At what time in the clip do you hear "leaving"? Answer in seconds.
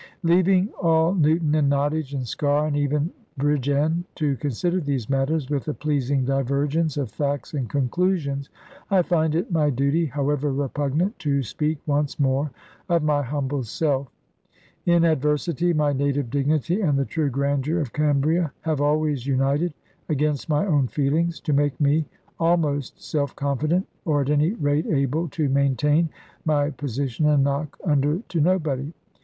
0.23-0.67